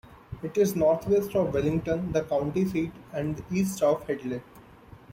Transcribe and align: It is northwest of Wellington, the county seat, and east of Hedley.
It 0.41 0.57
is 0.57 0.75
northwest 0.75 1.35
of 1.35 1.53
Wellington, 1.53 2.11
the 2.11 2.23
county 2.23 2.65
seat, 2.65 2.91
and 3.13 3.39
east 3.51 3.83
of 3.83 4.03
Hedley. 4.07 4.41